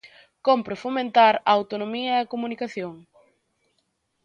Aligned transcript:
Cómpre 0.47 0.81
fomentar 0.83 1.35
a 1.49 1.51
autonomía 1.59 2.11
e 2.17 2.21
a 2.21 2.29
comunicación. 2.33 2.93